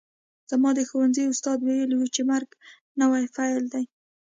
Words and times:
زما 0.49 0.69
د 0.75 0.79
ښوونځي 0.89 1.23
استاد 1.27 1.57
ویلي 1.61 1.95
وو 1.97 2.07
چې 2.15 2.21
مرګ 2.31 2.49
نوی 3.01 3.25
پیل 3.35 3.63
دی 3.73 3.83